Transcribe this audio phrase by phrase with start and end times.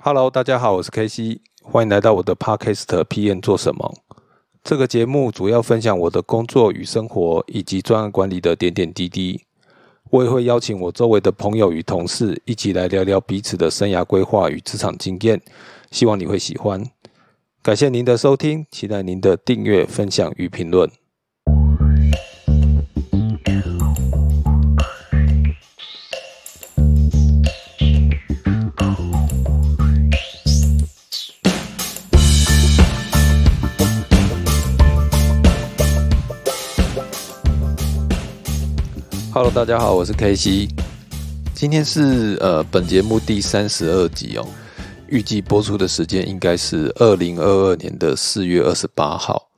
[0.00, 3.92] Hello，大家好，我是 KC，欢迎来到我的 Podcast PM 做什么？
[4.62, 9.42] 这个节目主要分享我的工作与生活，以及专案管理的点点滴滴。
[10.10, 15.42] 我也会邀请我周围的朋友与同事一起来聊聊彼此的生涯规划与职场经验，
[15.90, 16.80] 希望你会喜欢。
[17.60, 20.88] 感谢您的收听，期待您的订阅、分享与评论。
[39.54, 40.68] 大家好，我是 K C。
[41.54, 44.46] 今天是呃本节目第三十二集哦，
[45.08, 49.48] 预计播出的时间应该是二零二二年的四月二十八号。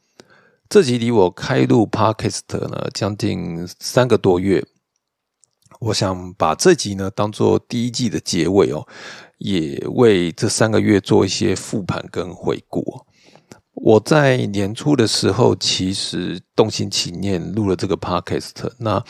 [0.68, 4.64] 这集离我开录 Podcast 呢将近三个多月，
[5.80, 8.86] 我想把这集呢当做第一季的结尾哦，
[9.38, 12.84] 也为这三个月做一些复盘跟回顾。
[13.74, 19.04] 我在年初的时候其实动心起念录了这个 Podcast，那。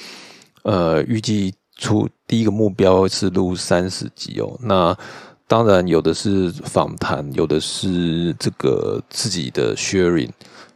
[0.63, 4.59] 呃，预计出第一个目标是录三十集哦。
[4.63, 4.97] 那
[5.47, 10.31] 当然有的是访谈，有的是这个自己的 sharing。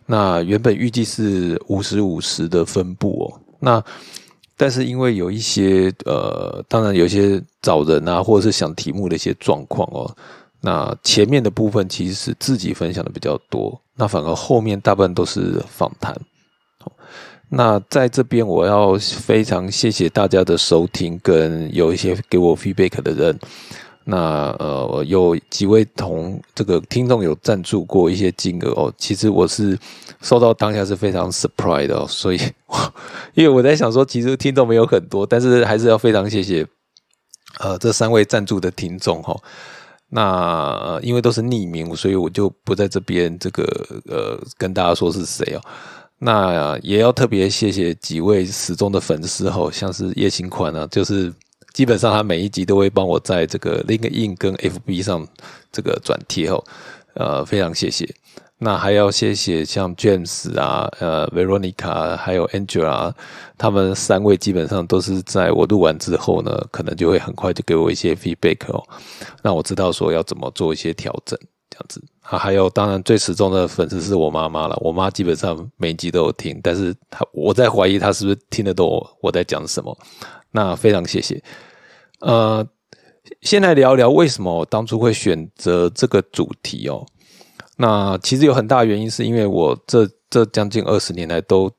[0.07, 3.41] 那原本预计是五十五十的分布哦。
[3.61, 3.83] 那
[4.57, 10.15] 但是因为有一些呃，当然有一些找人啊，或者是想题目的一些状况哦。
[10.61, 16.19] 那前面的部分其实是自己分享的比较多，那反而后面大部分都是访谈。
[17.57, 23.39] 那在这边，我要非常谢谢大家的收听，跟有一些给我 feedback 的人。
[24.07, 28.93] 那呃，有几位同这个听众有赞助过一些金额哦。
[28.99, 29.79] 其实我是
[30.21, 32.39] 收到当下是非常 surprise 的，所以
[33.33, 36.67] 因为我在想说，其实听众没有很多，但是还是要非常谢谢
[37.61, 39.35] 呃这三位赞助的听众哈。
[40.11, 43.65] 那因为都是匿名，所以我就不在这边这个
[44.07, 45.61] 呃跟大家说是谁哦。
[46.27, 51.31] 那也要特别谢谢几位始终的粉丝吼，像是叶新宽啊，就是
[51.75, 55.29] 基本上他每一集都会帮我在这个 link in 跟 FB 上
[55.71, 56.65] 这个转贴吼，
[57.13, 58.09] 呃，非常谢谢。
[58.57, 63.13] 那还要谢谢像 James 啊，呃，Veronica 还有 Angela，
[63.59, 68.83] 他们三位基本上都是在我录完之后呢，可能就会很快就给我一些 feedback 哦，
[69.43, 71.39] 让我知道说要怎么做一些调整。
[71.75, 74.77] 这样子啊，还有当然最始终的粉丝是我妈妈了。
[74.81, 79.97] 我妈基本上每集都有听，但是她我在怀疑她是不是听得懂我在讲什么。
[80.53, 81.43] 那非常谢谢。
[82.21, 82.65] 呃，
[83.43, 87.05] 先来聊聊为什么我当初会选择这个主题哦。
[87.77, 91.71] 那其实有很大原因，是因为我这这将近二十年来都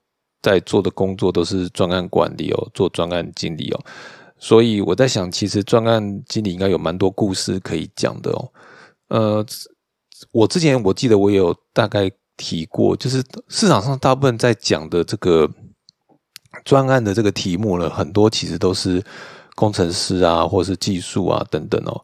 [0.41, 3.79] 在做的工作都是专案管理哦，做专案经理哦。
[4.37, 8.51] 所以我在想，其实专案经理应该有蛮多故事可以讲的哦。
[9.07, 9.45] 呃。
[10.31, 15.49] 我之前我记得我有大概提过，就是市场上大部分在讲的这个
[16.63, 19.03] 专案的这个题目呢，很多其实都是
[19.55, 22.03] 工程师啊，或者是技术啊等等哦。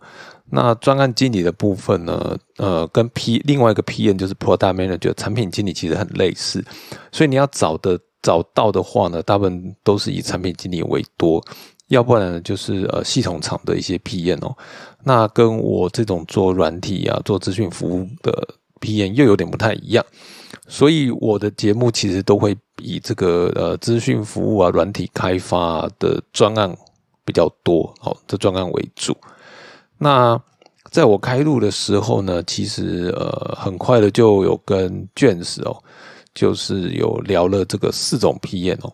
[0.54, 6.64] 那专案经理的部分呢，呃，跟 P 另外一个 PM 就是 Product Manager 产品经理其实很类似，
[7.12, 11.42] 所以你要找的找到的话呢，大部分都是以产品经理为多。
[11.88, 14.56] 要不然就是呃系统厂的一些 PM 哦，
[15.04, 18.48] 那跟我这种做软体啊、做资讯服务的
[18.80, 20.06] PM 又有点不太一样，
[20.68, 26.76] 所以我的节目其实都会以这个呃资讯服务啊、软体开发的专案
[27.26, 29.16] 比较多，好，这专案为主。
[29.98, 30.42] 那
[30.90, 35.78] 在我开录的时候呢，其实呃很快的就有跟卷子哦，
[36.34, 38.94] 就是有聊了这个四种 PM 哦，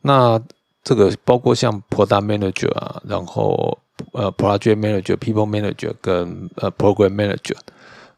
[0.00, 0.40] 那。
[0.88, 3.76] 这个包括像 product manager 啊，然后
[4.12, 7.56] 呃 project manager、people manager 跟呃 program manager。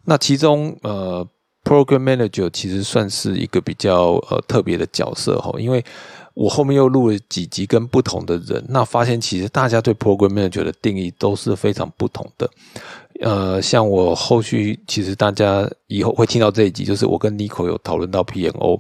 [0.05, 1.27] 那其中呃
[1.65, 5.85] program manager 其实算是一个比较呃特别的角色哈，因为
[6.35, 12.51] 我后面又录了几集跟不同的人，那发现其实大家对 program manager 的定义都是非常不同的。
[13.21, 18.79] 呃，像我后续其实大家以后会听到这一集，就是我跟 Nico 有讨论到 PNO。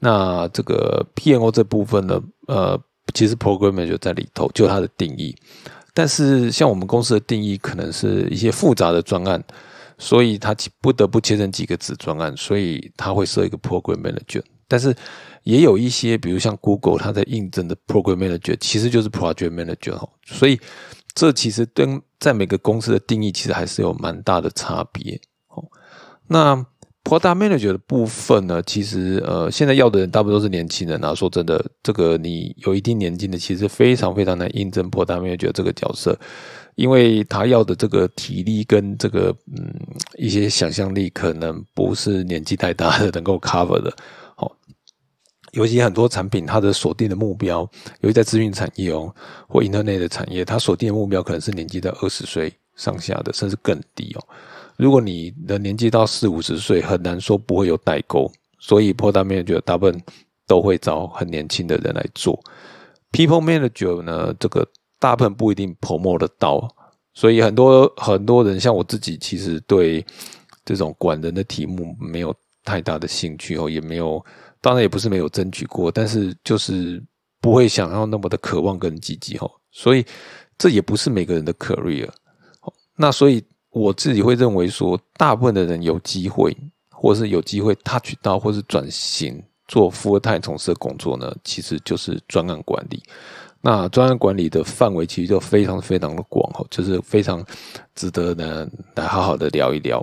[0.00, 2.80] 那这个 PNO 这部分呢，呃。
[3.14, 5.34] 其实 program manager 在里头，就它的定义。
[5.96, 9.42] 但是像我们公司的定义，可能是一些复杂的专案，
[9.96, 14.42] 所以它不得不切成几个子专案，所以它会设一个 program manager。
[14.68, 14.94] 但是
[15.44, 20.60] 也有一些，比如像 Google，它在印证的 program manager，其实就是 project manager 所以
[21.14, 25.18] 这其实跟在每个公司的定义，其实还是有蛮大的差别。
[25.48, 25.64] 哦，
[26.26, 26.66] 那。
[27.06, 31.14] Product Manager 的部分呢，其实呃，现在要的人大部分都是年轻人啊。
[31.14, 36.18] 说真的，这个你有一定年纪的，其实非常非常难印证 Product Manager 这个角色。
[36.74, 39.72] 因为他要的这个体力跟这个嗯
[40.18, 43.90] 一些想象力，可能不是年纪太大的能够 cover 的。
[44.34, 44.54] 好，
[45.52, 47.60] 尤其很多产品，它的锁定的目标，
[48.00, 49.14] 尤其在资讯产业哦，
[49.48, 54.20] 或 Internet 的产业，它锁定的目标可能是年纪在二十岁上下的，甚至更低哦。
[54.76, 58.30] 如果你的年纪到四五十岁，很难说不会有代沟。
[58.58, 60.02] 所以 Product Manager 大部分
[60.46, 62.42] 都会找很年轻的人来做。
[63.12, 64.66] People Manager 呢，这个。
[64.98, 66.66] 大部分不一定 promote 得到，
[67.12, 70.04] 所以很多很多人像我自己，其实对
[70.64, 72.34] 这种管人的题目没有
[72.64, 74.24] 太大的兴趣哦，也没有，
[74.62, 77.00] 当然也不是没有争取过，但是就是
[77.42, 80.02] 不会想要那么的渴望跟积极哦，所以
[80.56, 82.08] 这也不是每个人的 career。
[82.96, 83.44] 那所以
[83.76, 86.56] 我自己会认为说，大部分的人有机会，
[86.90, 93.02] 或是有机会 touch 到，或是转型做富二代从事的工作呢，其实就是专案管理。
[93.60, 97.44] 那专案管理的范围其实就非常非常的广哦，就是非常
[97.94, 100.02] 值得呢来好好的聊一聊。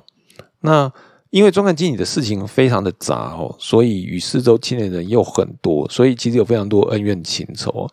[0.59, 0.91] 那
[1.31, 7.89] 因为专案经理的事情非常的杂哦，所以与四周牵连人又很多，所以其实有非常多恩怨情仇。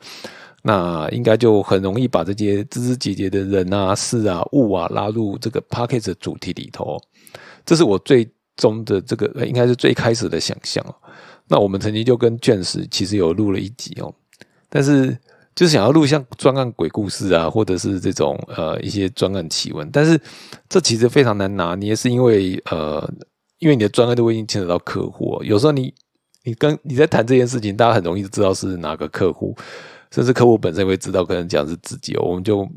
[0.63, 6.97] 那应该就很容易把这些枝枝节节的人啊、事啊、物啊拉入这个 p a c k a g e 的主题里头。
[7.65, 10.85] 这是我最终的这个应该是最开始的想象
[11.49, 14.13] 那我们曾经就跟卷石其实有录了一集哦，
[14.69, 15.17] 但是。
[15.53, 20.19] 就是想要录像专案鬼故事啊，或者是这种呃一些专案奇闻，但是
[20.69, 23.07] 这其实非常难拿捏，是因为呃，
[23.59, 25.93] 因为你的专案都已经牵扯到客户，有时候你
[26.45, 29.55] 你跟你在谈这件事情，大家很容易就知道是哪个客户，
[30.11, 32.69] 甚至客户本身会知道，可能讲是自己哦，我们就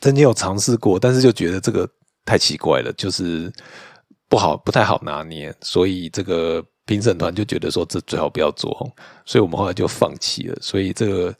[0.00, 1.88] 曾经有尝试过，但是就觉得这个
[2.24, 3.52] 太奇怪了，就是
[4.28, 8.70] 不好不太好拿捏，所以这个评审团就觉得说这最好不要做，
[9.24, 11.34] 所以我们后来就放弃了，所以这个。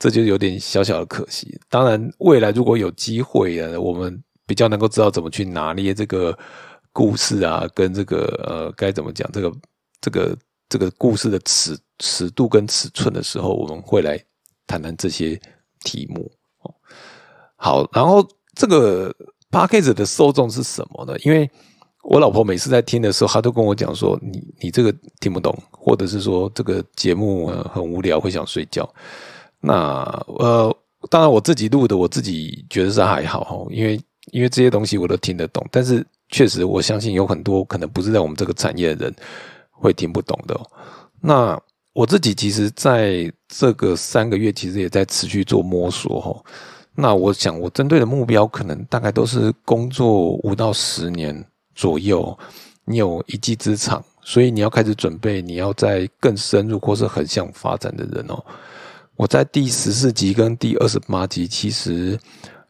[0.00, 1.60] 这就有点小小的可惜。
[1.68, 4.16] 当然，未来如果有机会啊，我们
[4.46, 6.38] 比较能够知道怎么去拿捏这个
[6.92, 9.52] 故事啊，跟这个呃该怎么讲这个
[10.00, 14.16] 这个这个故事的尺尺度跟尺寸的时候，我们会来
[14.68, 15.40] 谈谈这些
[15.82, 16.30] 题目。
[17.56, 18.24] 好，然后
[18.54, 19.12] 这个
[19.50, 21.18] p a c k a g e 的受众是什么呢？
[21.24, 21.50] 因为
[22.04, 28.88] 我老婆每次在听的时候，她都跟我讲说：“你你这个听不懂，或者是说这个节目很无聊，会想睡觉。”
[29.60, 30.04] 那
[30.38, 30.74] 呃，
[31.10, 34.00] 当然我自己录的，我自己觉得是还好哈，因为
[34.30, 39.16] 因为这些东西我都听得懂，但是确实我相信有很多可能不是在我们这个产业的人
[39.72, 40.58] 会听不懂的。
[41.20, 41.60] 那
[41.98, 46.44] 我自己其实在这个三个月，其实也在持续做摸索哈。
[46.94, 52.38] 那我想我针对的目标，可能大概都是工作五到十年左右，
[52.84, 58.40] 你有一技之长，所以你要开始准备，你要在更深入或是横向发展的人哦。
[59.16, 62.16] 我在第十四集跟第二十八集，其实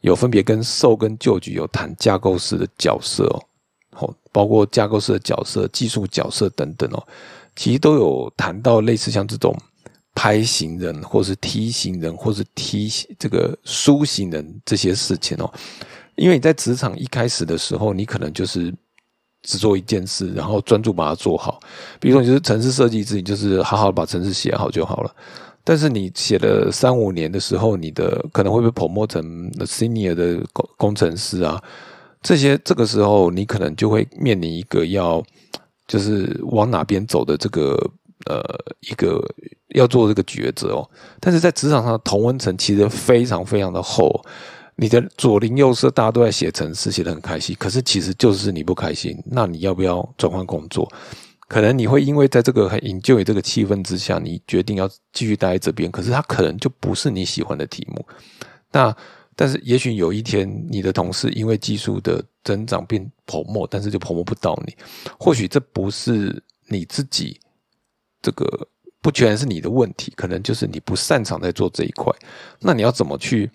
[0.00, 3.44] 有分别跟受跟旧局有谈架构师的角色哦，
[3.92, 7.06] 好，包括架构师的角色、技术角色等等哦，
[7.58, 9.52] 其实都有谈到类似像这种
[10.14, 12.88] 拍行人，或是梯行人，或是梯
[13.18, 15.52] 这个书行人这些事情哦。
[16.14, 18.72] 因为你在职场一开始的时候，你可能就是
[19.42, 21.58] 只做一件事，然后专注把它做好。
[21.98, 25.12] 比如说，你就是城市设计自己就是好好把城市写好就好了。
[25.64, 31.60] 但是你写了三五年的时候，你的可能会被捧墨成 senior 的工工程师啊，
[32.22, 35.20] 这些这个时候你可能就会面临一个要
[35.88, 37.74] 就是往哪边走的这个
[38.26, 38.40] 呃
[38.80, 39.20] 一个
[39.74, 40.88] 要做这个抉择哦。
[41.18, 44.24] 但是在职场上同温层其实非常非常的厚，
[44.76, 50.88] 你的左邻右舍大家都在写程式，写的很开心，可是其实就是你不开心，那你要不要转换工作？
[51.48, 58.06] 可能你会因为在这个很引咎于这个气氛之下，你决定要继续待在这边，可是它可能就不是你喜欢的题目。
[58.70, 58.94] 那
[59.38, 64.74] 但是也许有一天，你的同事因为技术的增长变泡沫，但是就泡沫不到你。
[65.16, 67.38] 或许这不是你自己
[68.20, 68.66] 这个
[69.00, 72.12] 不全是你的问题，可能就是你不擅长在做这一块。
[72.58, 73.48] 那你要怎么去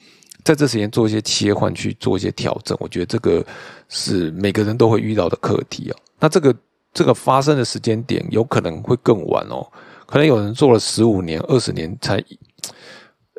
[0.46, 2.78] 在这时间做一些切换，去做一些调整？
[2.80, 3.46] 我觉得这个
[3.90, 5.98] 是每个人都会遇到的课题啊。
[6.18, 6.56] 那这个。
[6.96, 9.66] 这个发生的时间点有可能会更晚哦，
[10.06, 12.24] 可能有人做了十五年、二十年才，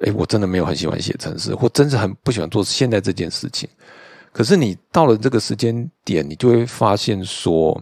[0.02, 3.68] 哎，我真的没有很喜欢写程式，或真是很不喜欢做现在这件事情。
[4.32, 7.80] 可是你到了这个时间点，你就会发现说，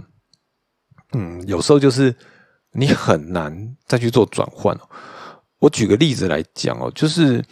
[1.14, 2.14] 嗯，有时候就是
[2.72, 4.78] 你很难再去做转换。
[5.58, 7.42] 我举个例子来讲哦，就是，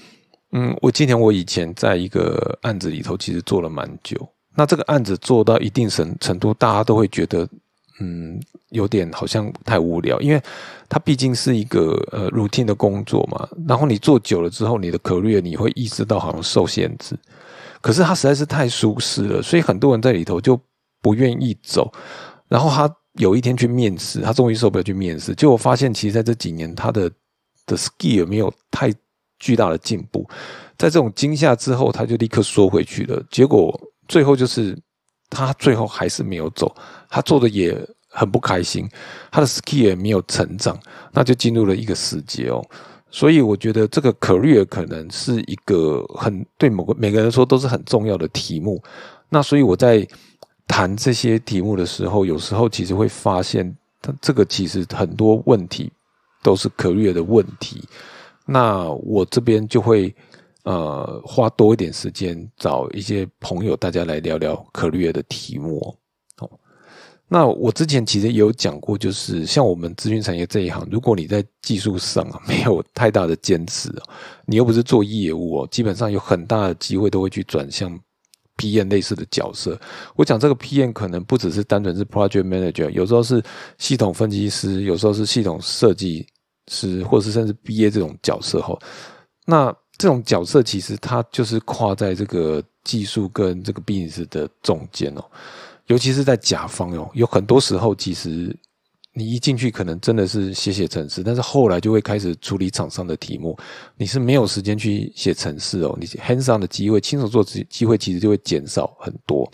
[0.53, 7.49] 嗯，我今天我以前在一个案子里头，其实做了蛮久，那这个案子做到一定程程度，大家都会觉得。
[8.01, 8.41] 嗯，
[8.71, 10.43] 有点好像太无聊，因为
[10.89, 13.49] 它毕竟是一个呃 routine 的工作嘛。
[13.69, 17.17] 然后你做久了之后，你的 career 你会意识到好像受限制。
[17.83, 20.61] 可是他实在是太舒适了，所以很多人在里头就
[21.01, 21.91] 不愿意走。
[22.49, 27.11] 然后他有一天去面试，他终于受不了去面试，结果发现其实在这几年他的
[27.65, 28.93] 的 skill 没有太
[29.39, 30.29] 巨大的进步。
[30.77, 33.23] 在这种惊吓之后，他就立刻缩回去了。
[33.31, 33.79] 结果
[34.09, 34.79] 最后就是
[35.31, 36.75] 他最后还是没有走，
[37.09, 37.73] 他做的也
[38.09, 38.87] 很不开心，
[39.31, 40.77] 他的 skill 也没有成长，
[41.13, 42.61] 那就进入了一个死结哦。
[43.11, 48.83] 所以我觉得这个 career 可能是一个很对某个每个人说都是很重要的题目。
[49.29, 50.07] 那所以我在
[50.67, 55.91] 谈这些题目的时候，有时候其实会发现，他这个其实很多问题
[56.43, 57.83] 都是 career 的问题。
[58.45, 60.15] 那我这边就会。
[60.65, 65.97] 呃，花多一点时间找一些朋友，大家来聊聊可略的题目哦。
[67.33, 73.89] 那我之前其实也有讲过，就是像我们咨询产业这一行，如果你在技术上啊没有太大的坚持
[74.47, 77.97] 你又不是做业务哦，基本上有很大的机会都会去转向
[78.57, 79.81] PM 类似的角色。
[80.17, 83.41] 我讲这个 PM 可能不只是单纯是 Project Manager，有时候是
[83.79, 86.27] 系统分析师，有时候是系统设计
[86.67, 88.77] 师，或者是甚至 BA 这种角色哈。
[89.47, 95.23] 那这种角色其实它就是跨在这个技术跟这个 business 的中间哦，
[95.89, 98.57] 尤其是在甲方哦，有很多时候其实
[99.13, 103.55] 你一进去可能真的是写写程式，但是后来就会开始处理厂商的题目，
[103.99, 109.47] 你是没有时间去写程式哦，你 hands on 的机会、亲手做机机会其实就会减少很多。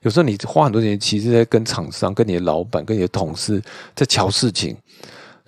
[0.00, 3.62] 有时候你花很多钱，其实在跟厂商、跟你的老板、跟你的同事
[3.94, 4.74] 在瞧事情。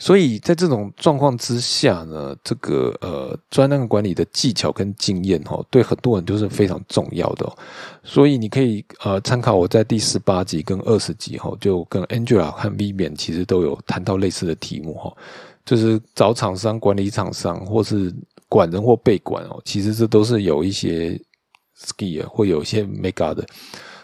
[0.05, 7.51] 所以在这种状况之下呢，这个呃专案管理的技巧跟经验哈，对很多人都是非常重要的。
[8.03, 15.11] 所以你可以呃参考我在第十八集跟二十集哈，就跟 Angela 和 Vivian 其实都有谈到类似的题目哈，
[15.65, 18.15] 就是找厂商、管理厂商，或是
[18.47, 21.19] 管人或被管哦，其实这都是有一些
[21.79, 23.47] skill 会有一些 make up 的，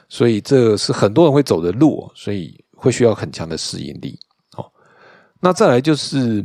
[0.08, 4.18] 所以这是很多人会走的路，所以会需要很强的适应力。
[5.40, 6.44] 那再来就是，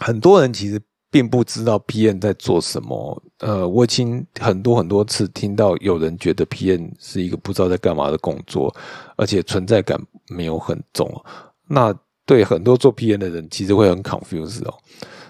[0.00, 0.80] 很多人其实
[1.10, 3.22] 并不知道 P N 在做什么。
[3.38, 8.72] 呃，我已经很多很多次听到有人觉得 P N 是一个不知道在干嘛的工作，
[9.16, 11.10] 而且存在感没有很重。
[11.66, 11.92] 那
[12.24, 14.74] 对很多做 P N 的人，其实会很 confused 哦。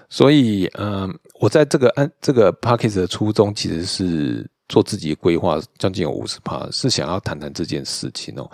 [0.09, 8.51] 所以，嗯，我在这个安这个 p a c k a g e 的初衷，其实是做自己的规划，将近有五十趴，是想要谈谈这件事情哦。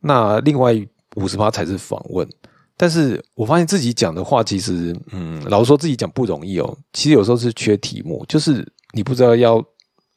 [0.00, 0.72] 那另外
[1.16, 2.26] 五十趴才是访问。
[2.76, 6.76] 但是我发现自己讲的话，其实，嗯，老实说自己讲不容易哦。
[6.92, 9.64] 其实有时候是缺题目，就是你不知道要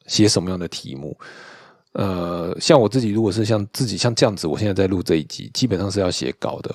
[0.06, 1.16] 写什么样的题目。
[1.92, 6.72] 呃，像我自己，如果是像自己像这样子，我现在在录这一集，基本上是要写稿的。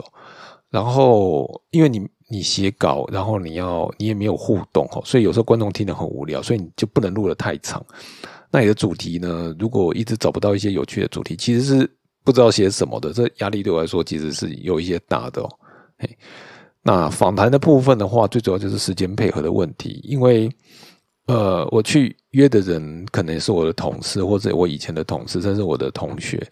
[0.70, 7.86] 然后，因为你你写稿，然后你要你也没有互动哈，所以有时候观众听得很无聊，所以你就不能录得太长。
[8.52, 9.56] 那你的主题呢？
[9.60, 11.90] 如果一直找不到一些有趣的主题，其实是
[12.24, 13.14] 不知道写什么的。
[13.14, 15.50] 这压力对我来说其实是有一些大的哦。
[15.98, 16.18] 嘿，
[16.82, 20.02] 那访谈的部分的话，最主要就是时间配合的问题。
[20.04, 20.50] 因为，
[21.28, 26.46] 呃，我去约的人可能是我的同事，或者我以前的同事，甚至我的同学，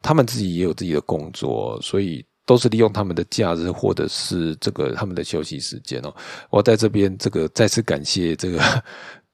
[0.00, 6.14] 他们自己也有自己的工作，所以都是利用他们的假日或者是这个他们的休息时间哦。
[6.50, 8.60] 我在这边这个再次感谢这个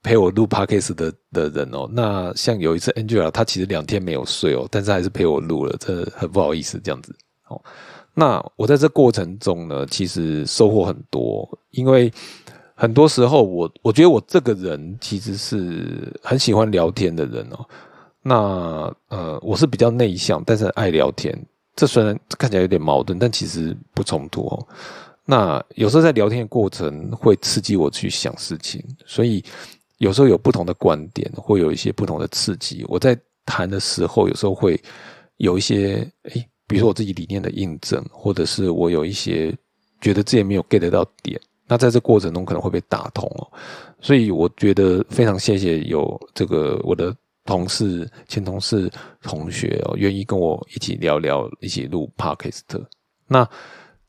[0.02, 1.88] 陪我录 podcast 的的人哦。
[1.92, 7.14] 那像有一次 Angela，她其实两天没有睡哦，但是还是陪我录了，这很不好意思这样子
[7.48, 7.62] 哦。
[8.14, 12.12] 那我在这过程中呢，其实收获很多，因为
[12.74, 17.66] 很多时候我我觉得我这个人其实是很喜欢聊天的人哦。
[18.22, 21.34] 那呃，我是比较内向，但是爱聊天。
[21.74, 24.68] 这虽然看起来有点矛盾，但其实不冲突哦。
[25.24, 29.42] 那有时候在聊天的过程会刺激我去想事情，所以
[29.96, 32.84] 有时候有不同的观点，会有一些不同的刺激。
[32.88, 34.78] 我在谈的时候，有时候会
[35.38, 36.46] 有一些诶。
[36.72, 39.54] 比如说我自己理念的印证，或者是我有一些
[40.00, 41.38] 觉得自己没有 get 到点，
[41.68, 43.46] 那在这过程中可能会被打通哦。
[44.00, 47.14] 所以我觉得非常谢谢有这个我的
[47.44, 48.90] 同事、前同事、
[49.22, 52.62] 同学哦，愿意跟我一起聊聊，一起录 podcast。
[53.28, 53.46] 那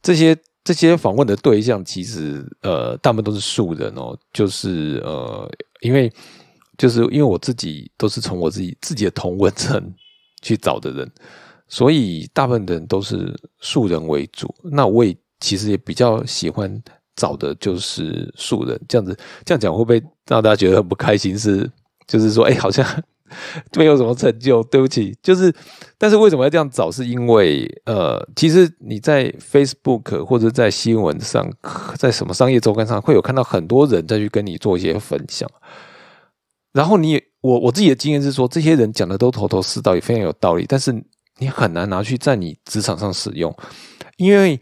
[0.01, 5.51] 这些这些访问的对象，其实呃，大部分都是素人哦，就是呃，
[5.81, 6.09] 因为
[6.77, 9.93] 就是因为我自己都是从我自己自己的同文层
[10.41, 11.11] 去找的人。
[11.73, 16.71] 所以大部分的人都是素人为主，那我也其实也比较喜欢
[17.15, 21.35] 找的就是素人，这样子这样讲会不会让大家觉得很不开心？
[21.35, 21.67] 是
[22.05, 22.85] 就是说，哎，好像
[23.75, 25.17] 没有什么成就，对不起。
[25.23, 25.51] 就是，
[25.97, 26.91] 但是为什么要这样找？
[26.91, 31.51] 是因为呃，其实你在 Facebook 或者在新闻上，
[31.97, 35.49] 在什么商业周刊上，会有看到很多人再去跟你做一些分享，
[36.71, 40.93] 然后你也我我自己的经验是说，这些人讲的都头头是道，也非常有道理，但是
[41.37, 43.55] 你很难拿去在你职场上使用，
[44.17, 44.59] 因为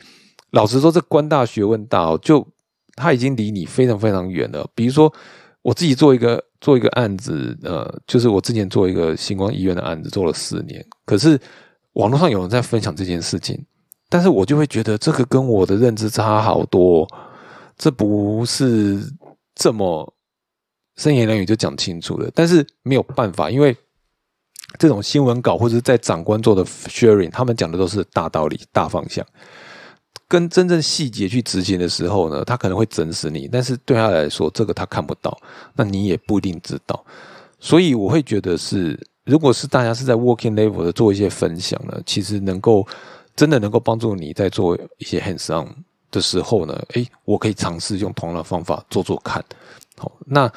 [0.52, 2.48] 老实说，这官大学问大哦，就
[2.96, 4.68] 他已经离你非常非常远了。
[4.74, 5.14] 比如说，
[5.62, 11.40] 我自己做一个做一个案子，呃，就是我之前做一个星光医院的案子，做了四年，可是
[11.94, 13.64] 网络上有人在分享这件事情，
[14.10, 17.08] 但是我就会觉得这个跟我的认知差好多，
[17.78, 19.00] 这不是
[19.56, 20.14] 这么。
[20.98, 23.76] 三言两语就讲清楚了，但是没有办法，因为
[24.78, 29.26] 这种新闻稿或者在长官做的 sharing，他们讲的都是大道理、大方向，
[30.28, 35.38] 跟真正细节去执行的时候呢，他可能会整死你，但是对他来说，这个他看不到，
[35.76, 37.04] 那你也不一定知道。
[37.60, 42.88] 所以我会觉得是，如果是大家是在 working level 的做一些分享呢，其实能够
[43.36, 45.68] 真的能够帮助你在做一些 hands on
[46.10, 49.44] 的时候呢，诶，我可以尝试用同样的方法做做看。
[49.98, 50.52] 好，那。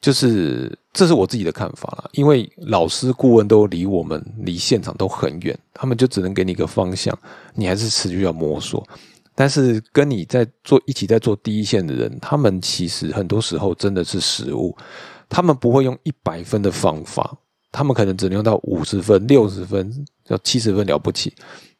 [0.00, 7.16] 就是这是我自己的看法了，因为老师顾问都离我们离现场都很远，他们就只能给你一个方向，
[7.54, 8.86] 你还是持续要摸索。
[9.34, 14.76] 但是跟你在做一起在做第一线的人，他们其实很多时候真的是实物，
[15.28, 17.36] 他们不会用一百分的方法，
[17.70, 19.92] 他们可能只能用到五十分、六十分、
[20.28, 21.32] 要七十分了不起，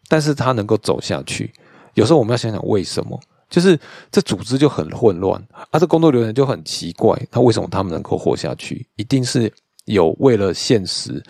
[0.08, 1.52] 但是他能够走下去。
[1.94, 3.18] 有时候我们要想想为什么。
[3.50, 3.78] 就是
[4.10, 7.20] 这组织就很混乱，啊，这工作流程就很奇怪。
[7.32, 8.86] 那为什么他们能够活下去？
[8.96, 9.52] 一定是
[9.86, 11.22] 有为了现实，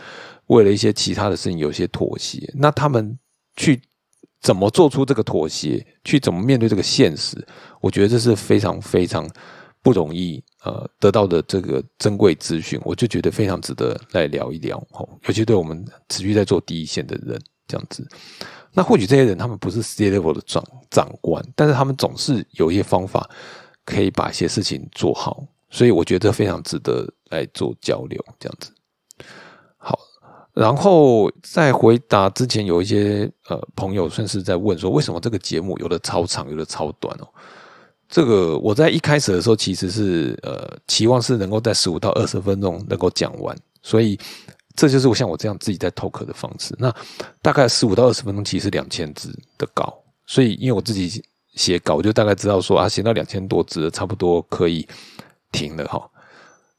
[0.46, 2.52] 为了一些其他的事情有些妥协。
[2.54, 3.18] 那他们
[3.56, 3.80] 去
[4.42, 5.84] 怎么做出这个妥协？
[6.04, 7.42] 去怎么面对这个现实？
[7.80, 9.28] 我觉得这是非常非常
[9.82, 12.78] 不容易呃得到的这个珍贵资讯。
[12.84, 18.04] 我就觉得非常值得来聊一聊哦，尤其对我们持续在做第一线的人这样子。
[18.72, 23.28] 那或许这些人他们不是 C level 的长长官，但是他们总是有一些方法
[23.84, 28.70] 可以把一些事情做好，所以我觉得非常值得来做交流这样子。
[29.76, 29.98] 好，
[30.52, 37.26] 然后再回答之前有一些呃朋友算是在问说，为什么这个节目有的超长，有的超短哦？
[38.08, 44.16] 这个我在一开始的时候其实是呃期望是能够在十五到二十分钟能够讲完，所以。
[44.80, 46.74] 这就是我像我这样自己在 talk 的方式。
[46.78, 46.90] 那
[47.42, 49.94] 大概十五到二十分钟，其实两千字的稿。
[50.26, 51.22] 所以因为我自己
[51.54, 54.88] 写稿，我就大概知道说啊，写到两千多字，差不多可以
[55.52, 56.00] 停了哈。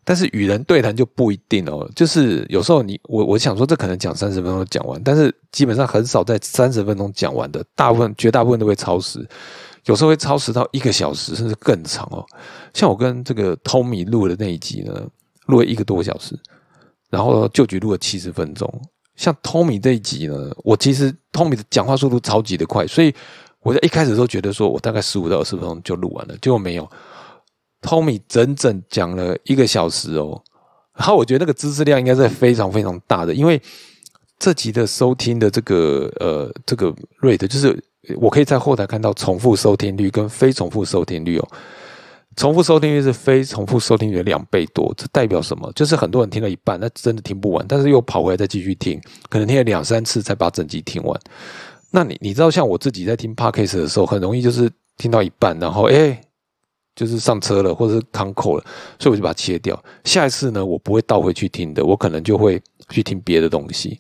[0.04, 1.88] 但是与人对谈就不一定哦。
[1.96, 9.24] 就是有时候你我我想说，这可能讲三十分钟讲完，但是基本上很少在三十分钟讲完的，大部分绝大部分都会超时，
[9.86, 12.26] 有时候会超时到一个小时甚至更长哦。
[12.74, 15.08] 像我跟这个 Tommy 录的那一集呢，
[15.46, 16.36] 录了一个多小时。
[17.12, 18.68] 然后就局录了七十分钟，
[19.16, 23.14] 像 Tommy 这一集呢，我其实 Tommy 的讲话速度超级的快，所以
[23.60, 26.90] 我在一开始都觉得说我大概十五到二十分钟就录完了，结果没有
[27.82, 30.42] ，Tommy 整整讲了一个小时哦。
[30.96, 33.62] 然后我觉得那个知识量应该是非常非常大的，因为
[34.40, 37.78] 这集的收听的这个呃这个 rate 就是
[38.18, 41.48] 我可以在后台看到重复收听率跟非重复收听率哦。
[42.38, 45.72] 重复收听率是非重复收听率的两倍多，这代表什么？
[45.76, 51.20] 就是很多人听了一半，那真的听不完，但是又跑回来再继续听，可能听了两三次才把整集听完。
[51.92, 56.22] 那你你知道，像我自己在听 podcast 的时候，很容易就是听到一半，然后哎，
[56.96, 58.64] 就是上车了，或者是康口了，
[58.98, 59.78] 所以我就把它切掉。
[60.06, 64.00] 下一次呢，我不会倒回去听的，我可能就会去听别的东西。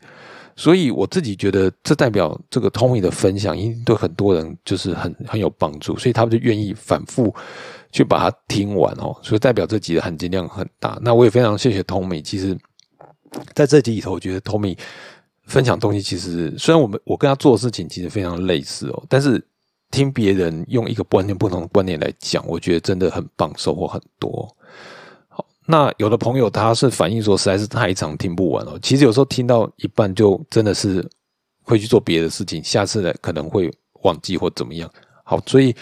[0.55, 7.33] 所以我自己觉得，这代表这个 Tommy 的分享，因对很多人就是很很有帮助，所以他们就愿意反复。
[7.91, 10.97] 去把它听完哦，所以代表这集的含金量很大。
[11.01, 12.21] 那我也非常谢谢 Tommy。
[12.21, 12.57] 其实，
[13.53, 14.77] 在这集里头，我觉得 Tommy
[15.43, 19.43] 分享东西，其实虽然我们我跟他做的事情其实非常类似哦，但是
[19.89, 24.47] 听别人用一个完全不同的观念来讲，我觉得真的很棒，收获很多。
[25.27, 28.79] 好，那有的朋友他是反映说实在是太长，听不完哦。
[28.81, 31.05] 其实有时候听到一半就真的是
[31.61, 33.69] 会去做别的事情，下次呢可能会
[34.03, 34.89] 忘记或怎么样。
[35.25, 35.75] 好，所以。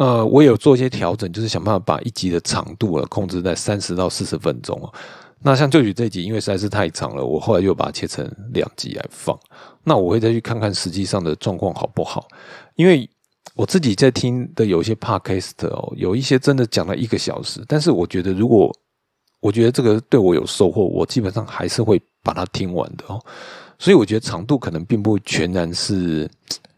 [0.00, 4.90] 呃，我有做一些调整，就是想办法把一集的长度了控制在三十到四十分钟哦。
[5.42, 9.38] 那像就举这一集，因为实在是太长了，我后来又把它切成两集来放。
[9.84, 12.26] 那我会再去看看实际上的状况好不好，
[12.76, 13.06] 因为
[13.54, 18.74] 我自己在听的有一些 podcast 哦，有一些真的讲了一个小时，但是我觉得如果
[19.40, 23.22] 我觉得这个对我有收获，我基本上还是会把它听完的哦。
[23.78, 26.26] 所以我觉得长度可能并不全然是。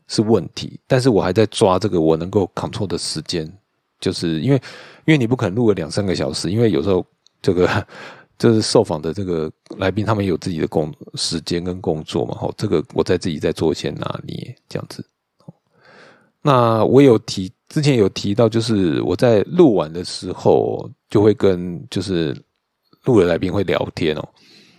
[0.08, 3.50] 是问题，但是我还在抓这个我能够 control 的时间，
[4.00, 4.56] 就是因为
[5.06, 7.04] 因为你不可能录个两三个小时，因为有时候
[7.40, 7.86] 这个
[8.38, 15.04] 就是受访的这个来宾他们有自己的工时间跟工作嘛，好，这个我在自己在做一些拿捏这样子。
[16.44, 22.36] 那我有提之前有提到，就是我在录完的时候就会跟就是
[23.04, 24.28] 录的来宾会聊天哦。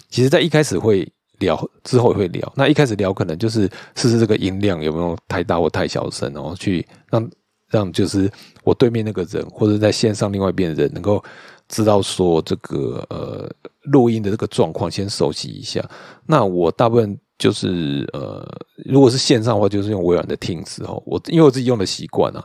[0.10, 1.10] 其实在一开始会
[1.44, 2.54] 聊，之后也会聊。
[2.56, 7.30] 那一开始聊可能就是试试这个音量有没有太大或太小声，然后去让
[7.70, 8.32] 让就是
[8.64, 11.24] 我对面那个人或者在线上另外一边的人能够
[11.68, 13.50] 知道说这个呃
[13.84, 15.84] 录音的这个状况，先熟悉一下。
[16.26, 18.42] 那我大部分就是呃，
[18.86, 21.04] 如果是线上的话，就是用微软的 Teams 哦。
[21.06, 22.42] 我因为我自己用的习惯啊。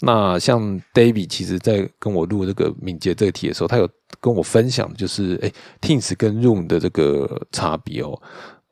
[0.00, 3.86] 那像 David 其实在跟我录这个敏捷这个题的时候，他有
[4.22, 8.18] 跟我分享，就是哎，Teams 跟 Room 的这个差别哦。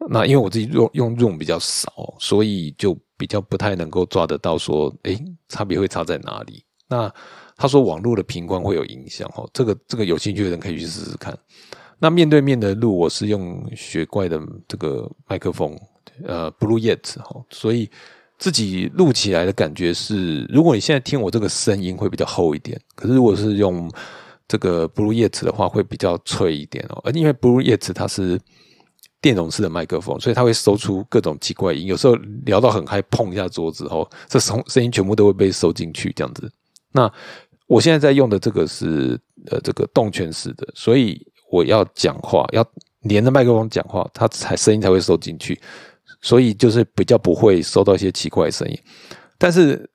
[0.08, 5.14] 那因为我自己用用 Room 比较少，所以就比较不太能够抓得到说，哎，
[5.50, 6.64] 差别会差在哪里？
[6.88, 7.12] 那
[7.54, 9.46] 他说网络的频宽会有影响哦。
[9.52, 11.36] 这个这个有兴趣的人可以去试试看。
[11.98, 15.78] 那面对面的录，我是用雪怪的这个麦克风，
[16.24, 17.90] 呃，Blue Yet 哈，所以。
[18.38, 23.90] 自己录起来的感觉是，如果你现在听我这个声音会比较厚一点，可是如果是用
[24.46, 27.00] 这个 Blue Yet 的话，会比较脆一点哦。
[27.02, 28.38] 而因为 Blue Yet 它是
[29.22, 31.86] 电容式的麦克风，所以它会收出各种奇怪音。
[31.86, 36.52] 有时候聊到很嗨，碰一下桌子后，这声声音全部都会被收进去，这样子。
[36.92, 37.10] 那
[37.66, 42.64] 我现在在用的这个是呃这个动圈式的，所以我要讲话要
[43.02, 45.60] 连着麦克风讲话，它才声音才会收进去。
[46.22, 48.78] 所以就是比较不会收到一些奇怪的声音，
[49.38, 49.88] 但是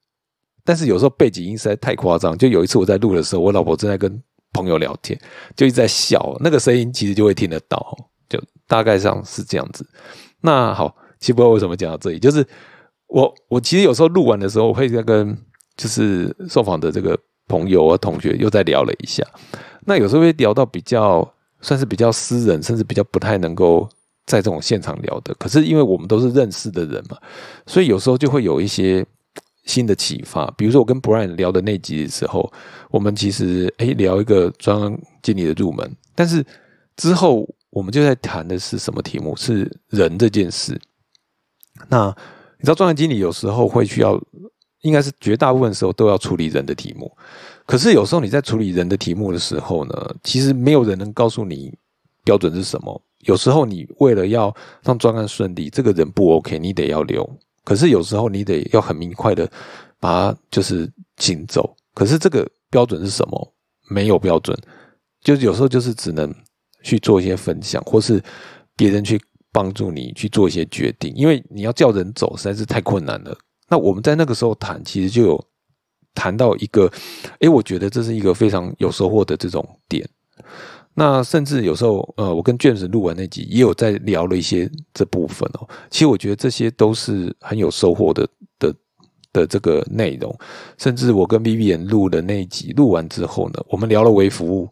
[0.63, 2.37] 但是有时候背景音实在太夸张。
[2.37, 4.21] 就有一次我在录的时候，我老婆正在跟
[4.53, 5.19] 朋友聊天，
[5.55, 7.97] 就一直在笑，那个声音其实就会听得到，
[8.29, 9.85] 就大概上是这样子。
[10.41, 12.45] 那好，其实不知道为什么讲到这里，就是
[13.07, 15.37] 我我其实有时候录完的时候，我会在跟
[15.75, 19.25] 就是受访的这个朋友啊同学又在聊了一下，
[19.85, 21.27] 那有时候会聊到比较
[21.61, 23.87] 算是比较私人，甚至比较不太能够。
[24.23, 27.17] 在这种现场聊的，可是因为我们都是认识的人嘛，
[27.65, 29.05] 所以有时候就会有一些
[29.65, 30.49] 新的启发。
[30.51, 32.49] 比如说我跟 Brian 聊的那集的时候，
[32.91, 36.45] 我们其实诶聊一个专案经理的入门，但是
[36.95, 39.35] 之后我们就在谈的是什么题目？
[39.35, 40.79] 是人这件事。
[41.89, 42.15] 那
[42.59, 44.21] 你知道专案经理有时候会需要，
[44.81, 47.11] 应该是绝大部分时候都要处理人的题目。
[47.65, 51.73] 可是有时候你在处理人的题目的时候呢，其实没有人能告诉你
[52.23, 53.01] 标准是什么。
[53.19, 57.27] 有时候你为了要让专案顺利，这个人不 OK，你得要留。
[57.63, 59.49] 可是有时候你得要很明快的
[59.99, 61.75] 把他就是请走。
[61.93, 63.53] 可是这个标准是什么？
[63.89, 64.57] 没有标准，
[65.21, 66.33] 就有时候就是只能
[66.81, 68.21] 去做一些分享，或是
[68.75, 71.13] 别人去帮助你去做一些决定。
[71.15, 73.37] 因为你要叫人走实在是太困难了。
[73.71, 75.41] 那我们在那个时候谈，其实就有
[76.13, 76.91] 谈到一个，
[77.39, 80.05] 诶，我觉得这是一个非常有收获的这种点。
[80.93, 85.65] 那甚至有时候，呃，我跟卷子录完那集，也有在聊了一些这部分哦。
[85.89, 88.27] 其实我觉得这些都是很有收获的
[88.59, 88.75] 的
[89.31, 90.37] 的这个内容。
[90.77, 94.69] 甚至我跟 Vivian 录的那一集录完之后呢，我们聊了微服务。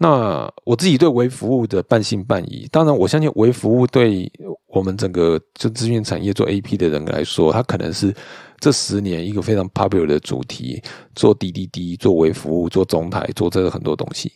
[0.00, 2.68] 那我自己对微服务的半信半疑。
[2.70, 4.30] 当然，我相信微服务对
[4.68, 8.14] 我们整个就资讯产业做 AP 的人来说，它可能是
[8.60, 10.80] 这十年一个非常 popular 的主题。
[11.16, 14.32] 做滴滴滴，做微服务，做中台，做这个很多东西。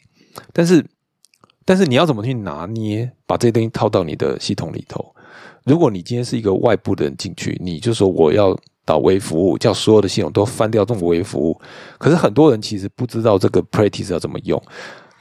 [0.53, 0.85] 但是，
[1.65, 5.15] 但是你要怎么去拿捏，把这些东西套到你的系统里头？
[5.65, 11.57] 如果你今天是一个外部的人进去，你就说我要导微服务，叫所有的系统都翻掉这种微服务。
[11.99, 14.61] 可是很多人其实不知道这个 practice 要怎么用，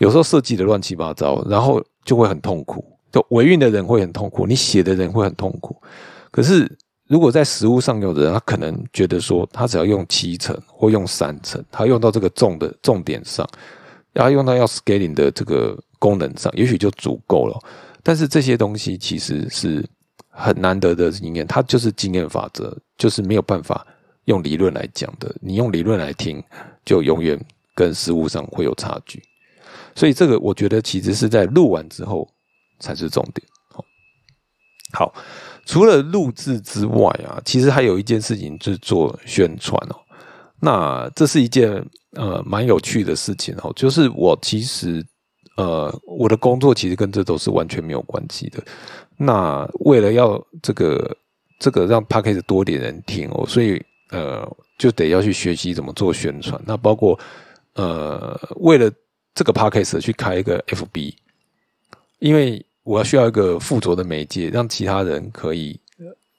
[0.01, 2.83] 有时候设计的乱七八糟，然后就会很痛苦。
[3.11, 5.79] 就维运的人会很痛苦，你写的人会很痛苦。
[6.31, 6.67] 可是
[7.07, 13.47] 如果在实物上有的人，他可能觉得说，他只要用七层或用三层，他用到这个重的重点上。
[14.11, 17.59] 然后用到要 scaling 的这个功能上，也许就足够了。
[18.01, 19.87] 但是这些东西其实是
[20.29, 23.85] 很难得的经验，它就是经验法则，就是没有办法
[24.25, 25.33] 用理论来讲的。
[25.39, 26.43] 你用理论来听，
[26.83, 27.39] 就永远
[27.75, 29.21] 跟实物上会有差距。
[29.95, 32.27] 所以这个我觉得其实是在录完之后
[32.79, 33.47] 才是重点。
[33.69, 33.85] 好，
[34.93, 35.13] 好，
[35.65, 39.95] 除了录制之外啊，其实还有一件事情是做宣传哦。
[40.59, 45.03] 那这是一件呃蛮有趣的事情哦，就是我其实
[45.57, 48.63] 呃我的工作其实跟这都是完全没有关系的。
[49.17, 51.15] 那为了要这个
[51.59, 56.61] 这个让 p a c k a g e 多点人听哦，所以呃就得要去学习怎么做宣传。
[56.65, 57.17] 那包括
[57.73, 58.91] 呃为了
[59.33, 61.15] 这个 p a c k a g e 去开一个 FB，
[62.19, 65.79] 因为我要需要一个附着的媒介，让其他人可以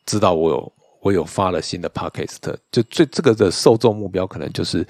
[0.07, 0.73] 知道我有。
[1.03, 2.37] 我有发了新的 podcast，
[2.71, 4.87] 就最这个的受众目标可能就是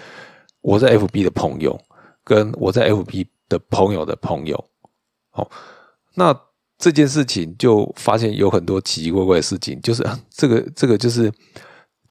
[0.61, 1.81] 我在 FB 的朋友，
[2.23, 4.63] 跟我在 FB 的朋友的朋友。
[5.31, 5.51] 好，
[6.13, 6.39] 那
[6.77, 11.33] 这件事情就发现有很多奇奇怪怪的事情，就是 这个这个就是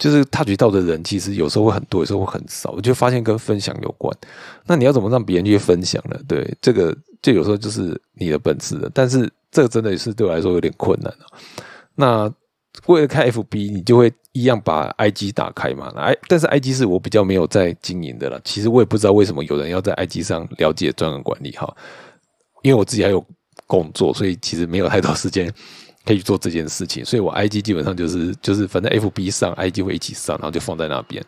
[0.01, 2.71] 就是他渠道的人其实有时候会很多，有时候会很少。
[2.71, 4.11] 我就发现跟分享有关。
[4.65, 6.19] 那你要怎么让别人去分享呢？
[6.27, 8.89] 对，这个就有时候就是你的本事了。
[8.95, 11.13] 但是这个真的是对我来说有点困难
[11.93, 12.33] 那
[12.87, 18.41] 为了开 FB，你就会一样把 IG 打开嘛？I 但是 IG 是我比较没有在经营的了。
[18.43, 21.71] 其实我也不知道为什么有人要在 IG 上了解专案管理哈，
[22.63, 23.23] 因为我自己还有
[23.67, 25.53] 工作，所以其实没有太多时间
[26.05, 27.03] 可以去做这件事情。
[27.03, 31.23] 所以我 IG 基本上就是就是反正 FB 上 IG 会一起上，然后就放在那边。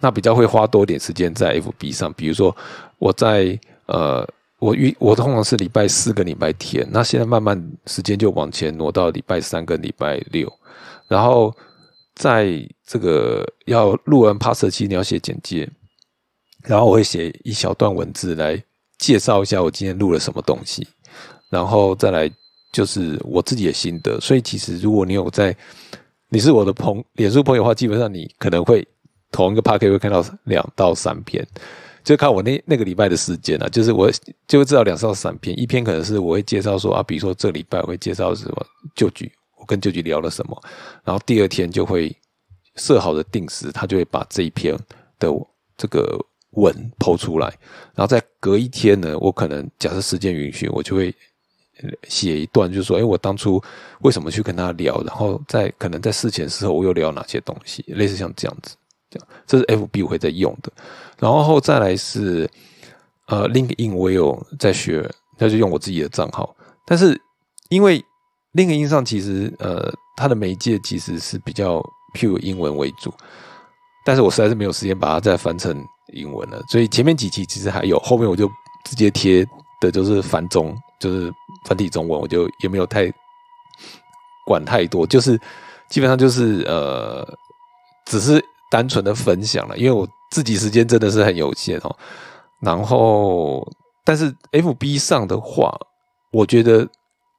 [0.00, 2.56] 那比较会花多点时间在 FB 上，比如说
[2.98, 4.26] 我在呃。
[4.60, 10.50] 我预我通常是礼拜四跟礼拜天，那现在慢慢时间就往前挪到礼拜三跟礼拜六，
[11.06, 11.54] 然后
[12.14, 15.68] 在这个要录完 pass 期，你要写简介，
[16.62, 18.62] 然后我会写一小段文字来
[18.96, 20.88] 介绍一下我今天录了什么东西，
[21.50, 22.30] 然后再来
[22.74, 24.20] 就是我自己的心得。
[24.20, 25.56] 所以其实如果你有在，
[26.28, 28.86] 你是我的朋脸书朋友的话，基本上你可能会
[29.30, 31.46] 同一个 p a r k 会看到两到三篇。
[32.02, 34.12] 就看我那那个礼拜的时间了，就是我
[34.46, 40.62] 就会知道两到三篇，一篇可能是我会介绍说啊，比如说这礼拜我会介绍什么旧局，我跟旧局聊了什么，
[41.02, 42.14] 然后第二天就会
[42.76, 44.76] 设好的定时，他就会把这一篇
[45.18, 45.32] 的
[45.78, 47.46] 这个文抛出来，
[47.94, 51.14] 然后再隔一天呢，我可能假设时间允许，我就会
[52.08, 53.62] 写一段，就是说，哎，我当初
[54.00, 58.76] 为什么去跟他聊，然后在可能在事前时候我又聊哪些东西，类似像这样子。
[59.10, 60.72] 这样，这是 F B 会在用的，
[61.18, 62.50] 然后再来是
[63.26, 65.08] 呃，Link In 我有在学，
[65.38, 66.54] 那就用我自己的账号。
[66.84, 67.20] 但是
[67.68, 68.04] 因为
[68.54, 71.80] Link In 上其实呃它的媒介其实是比较
[72.14, 73.12] pure 英文为主，
[74.04, 78.48] 但是我实在是没有时间把它再翻成英文了，所以前面几期其实还有，后面我就
[78.84, 79.46] 直接贴
[79.80, 81.32] 的就是繁中，就是
[81.64, 83.12] 繁体中文，我就也没有太
[84.46, 85.40] 管太多，就是
[85.88, 87.26] 基本上就是呃
[88.06, 88.44] 只是。
[88.70, 91.96] 单纯的分享了，因为我自己时间真的是很有限哦。
[92.60, 93.64] 然后，
[94.04, 95.72] 但是 F B 上的话，
[96.32, 96.88] 我觉得，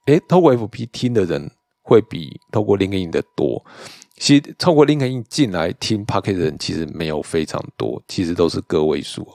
[0.06, 3.62] 诶，透过 F B 听的人会比透过 LinkedIn 的多。
[4.16, 9.28] 其实，透过 LinkedIn 进来听 p o c k e t 的人其实没有非常多，其实都是个位数，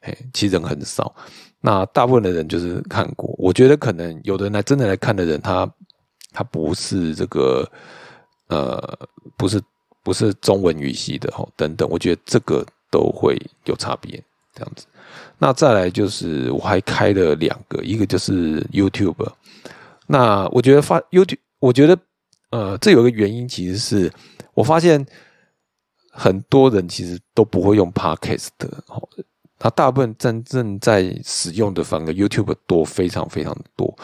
[0.00, 1.14] 嘿，其实人很少。
[1.60, 5.70] 那大部分的人就是看过，我觉得可能有的人来真的来看的人，他
[6.32, 7.70] 他不是这个，
[8.48, 8.98] 呃，
[9.36, 9.60] 不是。
[10.02, 14.12] 不是中文语系的哈，等等，我觉得这个都会有差别，
[14.54, 14.86] 这样子。
[15.36, 19.30] 那再来就是我还开了两个，一个就是 YouTube。
[20.06, 21.98] 那我觉得发 YouTube，我觉得
[22.48, 24.10] 呃，这有个原因，其实是
[24.54, 25.04] 我发现
[26.10, 28.82] 很多人其实都不会用 Podcast 的，
[29.60, 33.96] 他大部分真正在使用的反而 YouTube 多，非常非常多。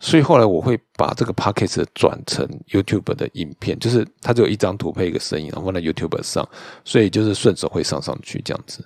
[0.00, 6.48] 所以后来我会把这个 podcast 转成 YouTube 的影片，就是它只有一张图配一个声音，然后放在 YouTube 上，
[6.84, 8.84] 所以就是顺手会上上去这样子。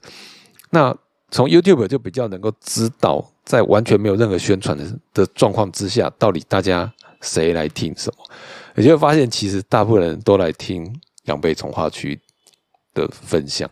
[0.68, 0.94] 那
[1.30, 4.84] 从 YouTube 就比较能够知道，在完全没有任何宣传的
[5.14, 8.24] 的状况之下，到底大家谁来听什么，
[8.74, 12.20] 也就会发现其实大部分人都来听两倍从化区
[12.92, 13.70] 的分享，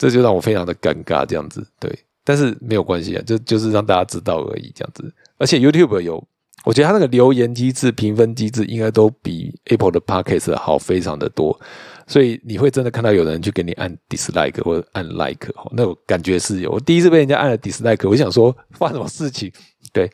[0.00, 1.64] 这就让我非常的尴尬这样子。
[1.78, 5.14] 对，但是没有关系啊，就就是让大家知道而已这样子。
[5.38, 6.26] 而且 YouTube 有。
[6.66, 11.58] 我觉得它那个留言机制、评分机制应该都比 Apple 的 Podcast 好非常的多，
[12.06, 16.70] 所以你会真的看到有人去给你按 dislike 或者按 like，那我感觉是有。
[16.70, 19.50] 我第一次被人家按了 dislike，我想说发什么事情？
[19.90, 20.12] 对，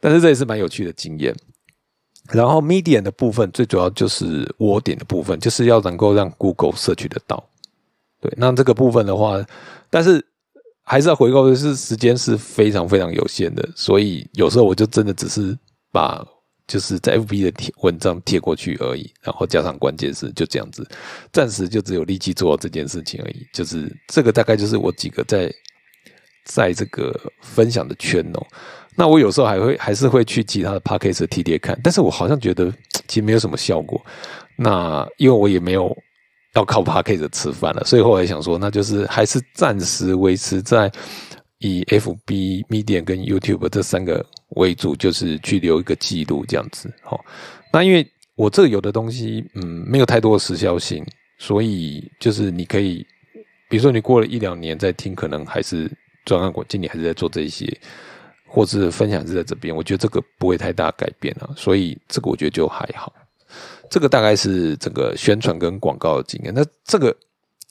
[0.00, 1.32] 但是这也是蛮有趣的经验。
[2.32, 7.48] 然后 Medium 的部分最主要就是窝点的部分，就是要能够让 Google 摄取得到。
[8.28, 9.44] 对，那这个部分的话，
[9.90, 10.24] 但是。
[10.88, 15.58] 还是要回购的是时间是非常非常有限的，所以有时候我就真的只是。
[15.90, 16.24] 把
[16.68, 20.86] 就是在 FB 的贴文章贴过去而已，然后加上关键词，就这样子，
[21.32, 23.46] 暂时就只有力气做这件事情而已。
[23.52, 25.50] 就是这个大概就是我几个在
[26.44, 28.46] 在这个分享的圈哦。
[28.94, 32.70] 那我有时候还会还是会去其他的 p a c k a g e 贴贴看，但是我好像觉得
[33.08, 34.00] 其实没有什么效果。
[34.54, 35.96] 那因为我也没有
[36.56, 40.90] 要靠 p a c k a g e 吃饭了，所以后来想说，那就是还是暂时维持在。
[41.60, 46.92] 以 F B Medium 跟 YouTube 这三个为主，就是去留一个记录这样子。
[47.02, 47.18] 好，
[47.72, 51.02] 那因为我这有的东西，嗯，没有太多的时效性，
[51.38, 53.04] 所以就是你可以，
[53.70, 55.90] 比如说你过了一两年再听，可能还是
[56.26, 57.66] 专案过，今年还是在做这些，
[58.46, 63.10] 或是分享是在这边，我觉得这个不会太大改变啊，所以这个我觉得就还好。
[63.90, 66.52] 这个大概是整个宣传跟广告的经验。
[66.54, 67.16] 那这个。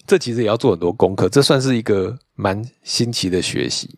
[0.08, 3.90] 这其实也要做很多功课，这算是一个蛮新奇的学习。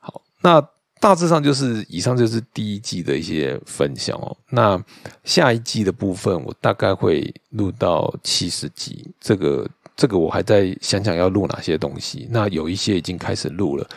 [0.00, 0.60] 好，那
[0.98, 4.36] 大致上就是以上就是第一季的一些分享哦。
[4.50, 4.84] 那
[5.22, 9.08] 下一季的部分，我大概会录到七十集。
[9.20, 12.26] 这个这个我还在想想要录哪些东西。
[12.32, 13.88] 那有一些已经开始录了，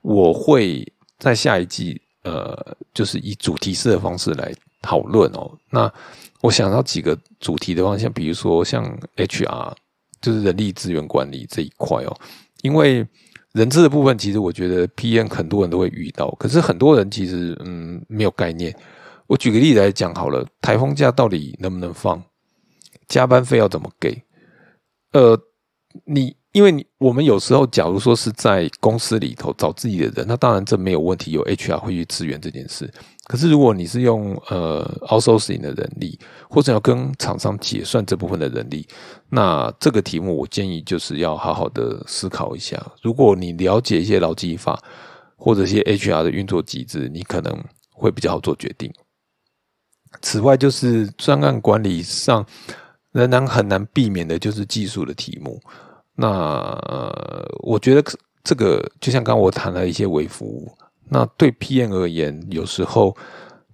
[0.00, 5.52] 我会在下一季呃，就是以主题式的方式来讨论哦。
[5.68, 5.92] 那
[6.46, 8.84] 我想到几个主题的方向，比如说像
[9.16, 9.72] HR，
[10.20, 12.16] 就是人力资源管理这一块哦。
[12.62, 13.04] 因为
[13.52, 18.72] 人资的部分，其实我觉得 PM 很多人都会遇到，可是很多人其实嗯没有概念。
[19.26, 22.22] 我举个例子来讲好了，台风假到底能不能放？
[23.08, 24.22] 加班费要怎么给？
[25.12, 25.36] 呃，
[26.04, 26.36] 你。
[26.52, 32.90] 因为你我们有时候，假如说是在公司里头找自己的人，那当然这没有问题，有 HR 会去支援这件事。
[33.26, 36.16] 可是如果你是用呃 outsourcing 的人力，
[36.48, 38.86] 或者要跟厂商结算这部分的人力，
[39.28, 42.80] 那这个题目我建议就是要好好的思考一下。
[43.02, 44.80] 如果你了解一些劳基法
[45.36, 47.52] 或者一些 HR 的运作机制，你可能
[47.92, 48.92] 会比较好做决定。
[50.22, 52.46] 此外，就是专案管理上
[53.10, 55.60] 仍然很难避免的就是技术的题目。
[56.14, 56.78] 那
[57.58, 58.02] 我觉得
[58.44, 60.72] 这个就像刚刚我谈了一些微服务，
[61.08, 63.16] 那对 PM 而言，有时候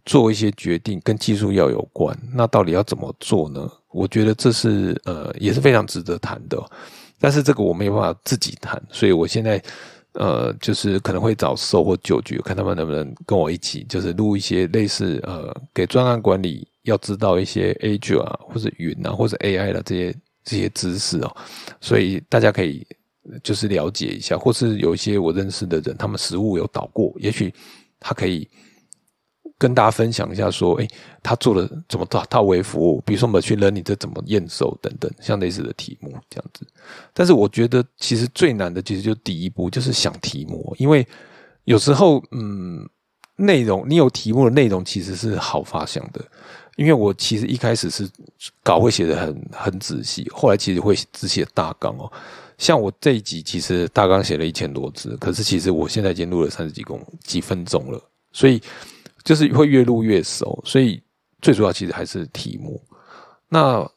[0.05, 3.71] 做一些决定跟技术要有关，那到底要怎么做呢？
[3.91, 6.63] 我觉得这是呃也是非常值得谈的，
[7.19, 9.63] 但是这个我没有办法自己谈，所以我现在
[10.15, 20.15] 呃就是可能会找售或九局，看他们能不能跟我一起，就是录一些类似呃给专案管理要知道一些 Azure 啊或者云啊或者 AI 的这些。
[20.45, 21.37] 这些知识哦，
[21.81, 22.85] 所以大家可以
[23.43, 27.53] 就是了解一下，或是有一些我认识的人，他们实物有导过，也许
[28.01, 28.49] 他可以
[29.57, 30.89] 跟大家分享一下，说，哎，
[31.23, 36.67] 他做了怎么到到位服务，比如说我们去 learning 这怎么验收等等，像类似的题目这样子。
[37.13, 41.07] 但是我觉得其实最难的其实就第一步就是想题目，因为
[41.65, 42.89] 有时候嗯，
[43.37, 46.21] 内容你有题目的内容其实是好发想的。
[46.77, 48.09] 因为我其实一开始是
[48.65, 52.11] 稿会写的很很仔细，后来其实会只写大纲哦。
[52.59, 58.01] 像我这一集其实大纲写了一千多字，可是其实我现在已经录了三十几公几分钟了，
[58.33, 58.63] 所以
[59.25, 60.63] 就是会越录越熟。
[60.65, 61.03] 所以
[61.41, 62.81] 最主要其实还是题目。
[63.49, 63.89] 那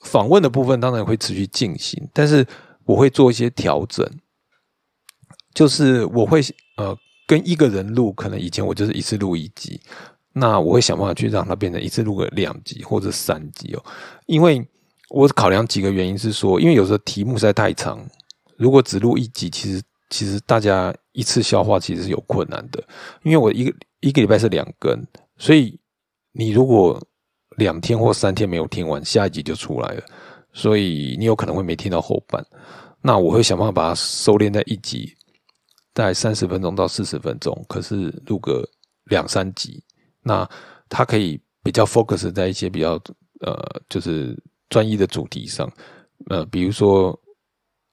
[0.00, 2.46] 访问的部分当然会持续进行，但是
[2.84, 4.08] 我会做一些调整，
[5.54, 6.40] 就是我会
[6.76, 9.80] 呃跟一个人录，可能以前我就是一次录一集。
[10.34, 13.84] 那我会想办法去让它变成一次录个两集或者三集哦，
[14.26, 14.64] 因为
[15.10, 17.98] 我考量几个原因是说，因为有时候题目实在太长，
[18.56, 22.82] 如果只录一集，其实其实大家一次消化其实是有困难的。
[23.22, 25.78] 因为我一个一个礼拜是两更，所以
[26.32, 27.02] 你如果
[27.56, 30.02] 两天或三天没有听完，下一集就出来了，
[30.52, 32.44] 所以你有可能会没听到后半。
[33.00, 35.14] 那我会想办法把它收敛在一集，
[35.94, 38.68] 大概三十分钟到四十分钟，可是录个
[39.04, 39.82] 两三集。
[40.22, 40.48] 那
[40.88, 43.00] 它可以比较 focus 在一些比较
[43.40, 43.56] 呃，
[43.88, 44.36] 就是
[44.68, 45.70] 专一的主题上，
[46.28, 47.18] 呃，比如说，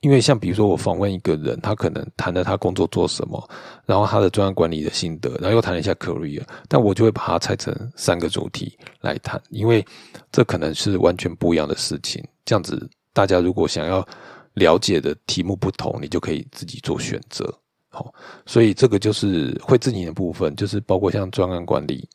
[0.02, 3.50] 因为像比如说我访问一个人，他可能谈了他工作做什么，
[3.86, 9.86] 然后他的专案管理的心得，然后又谈了一下 career，但我就会把它拆成三个主题来谈，因为
[10.32, 12.24] 这可能是完全不一样的事情。
[12.44, 14.06] 这样子，大家如果想要
[14.54, 17.52] 了解的题目不同，你就可以自己做选择。
[17.90, 18.14] 好，
[18.46, 22.08] 所以这个就是会自己的部分，就是包括像专案管理。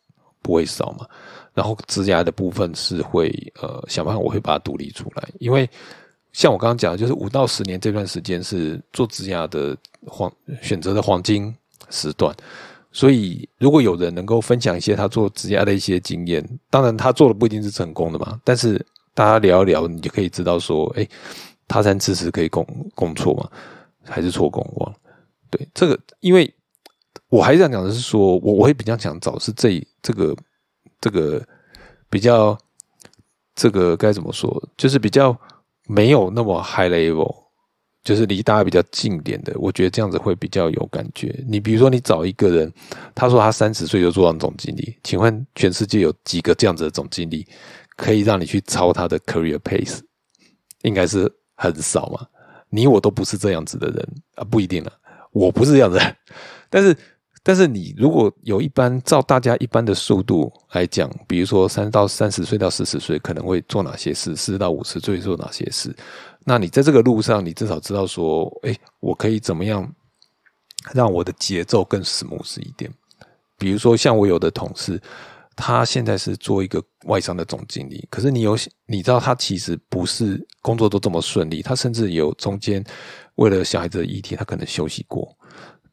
[0.43, 1.07] 不会少嘛？
[1.55, 5.29] 然后植牙的部分是会呃想办法，我会把它独立出来。
[5.39, 5.69] 因为
[6.33, 10.33] 像我刚刚讲的，就是五到十年这段时间是做植牙的黄
[10.63, 11.55] 选择的黄金
[11.91, 12.35] 时段。
[12.93, 18.41] 所以如果有人能够分享一些他做职牙的一些经验，当然他做的不一定是成功的嘛。
[18.45, 18.85] 但是
[19.15, 21.07] 大家聊一聊，你就可以知道说，哎，
[21.69, 23.49] 他山之石可以攻攻错嘛，
[24.05, 24.95] 还是错攻忘？
[25.51, 26.53] 对这个，因为。
[27.29, 30.35] 我还是想讲的是说，我我会比较想找是这这个
[31.01, 31.43] 这个
[32.09, 32.59] 比较
[33.55, 35.39] 这个该怎么说，就是比较
[35.87, 37.35] 没有那么 high level，
[38.05, 39.53] 就是离大家比较近点的。
[39.57, 41.43] 我觉得这样子会比较有感觉。
[41.49, 42.73] 你比如说，你找一个人，
[43.15, 47.47] 他说他三十岁就做到总经理，请问全世界有几个这样子的总经理
[47.97, 50.01] 可以让你去抄他的 career pace？
[50.83, 52.27] 应该是很少嘛。
[52.69, 54.93] 你我都不是这样子的人啊，不一定了。
[55.33, 55.99] 我不是这样子，
[56.69, 56.97] 但是。
[57.43, 65.97] 但是你如果有一般照大家一般的速度来讲，比如说三到三十岁到四十岁可能会做哪些事，四到五十岁做哪些事，
[66.45, 69.91] 那你在这个路上，你至少知道说，哎，我可以怎么样
[70.93, 72.93] 让我的节奏更 smooth 一点。
[73.57, 75.01] 比如说像我有的同事，
[75.57, 78.55] 他现在是做一个外商的总经理，可是你有
[78.85, 82.85] 你知道他其实不是工作都这么顺利，他甚至有中间
[83.37, 85.35] 为了小孩子的议题，他可能休息过，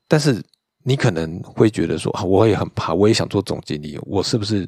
[0.09, 0.43] 但是。
[0.87, 4.65] 你可能会觉得说啊，我也很怕，我也想做总经理，我是不是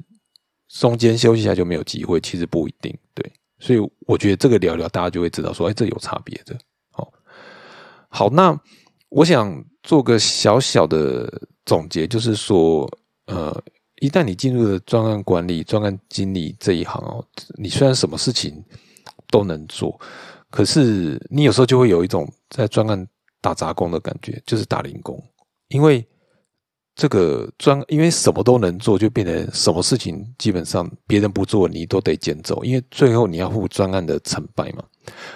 [0.67, 2.19] 中间休息一下就没有机会？
[2.19, 3.31] 其实不一定，对。
[3.57, 6.57] 所以我觉得这个聊聊，大家就会知道说，哎，这有差别的。
[6.91, 7.09] 好，
[8.09, 8.59] 好，那
[9.07, 12.85] 我想做个小小的总结，就是说，
[13.27, 13.57] 呃，
[14.01, 17.25] 一旦你进入了专案管理、专案经理这一行哦，
[17.57, 18.61] 你虽然什么事情
[19.29, 19.97] 都能做，
[20.49, 23.07] 可是你有时候就会有一种在专案
[23.39, 25.17] 打杂工的感觉，就是打零工，
[25.69, 26.05] 因为。
[26.95, 34.83] 这个专，因为什么都能做，就变成什么事情基本上别人不做，你都得捡走，因为最后你要付专案的成败嘛。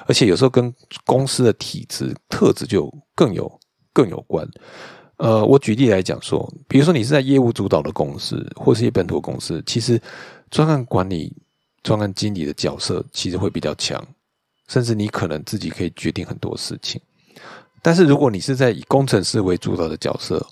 [0.06, 0.74] 而且有时候跟
[1.06, 3.50] 公司的体质特质就更有
[3.94, 4.46] 更有关。
[5.16, 9.98] 呃，我举例来讲说，比如说你是在业务主导的公司，或是一本土公司，其实
[10.52, 11.34] 专案管理、
[11.82, 14.06] 专案经理的角色其实会比较强，
[14.68, 17.00] 甚至你可能自己可以决定很多事情。
[17.84, 20.44] 但是如果你是在以工程师为主导的角色，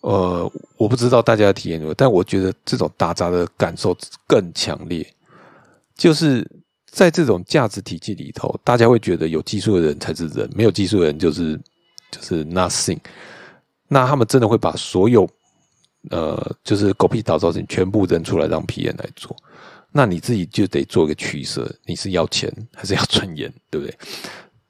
[0.00, 5.06] 呃，我不知道大家的体验如何，但我觉得这种打杂的感受更强烈。
[5.94, 6.44] 就是
[6.90, 11.60] 在这种价值体系里头，大家会觉得有技术的人才是人，没有技术的人就是
[12.10, 12.98] 就是 nothing。
[13.86, 15.28] 那他们真的会把所有
[16.10, 19.36] 呃，就是狗屁倒灶事情全部扔出来让皮 m 来做。
[19.92, 23.94] 那你自己就得做一个取舍，你是要钱还是要尊严，对不对？